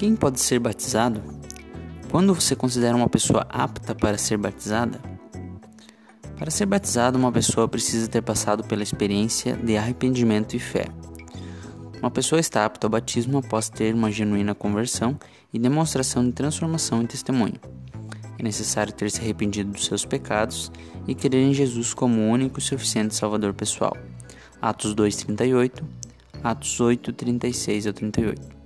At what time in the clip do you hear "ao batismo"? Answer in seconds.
12.86-13.36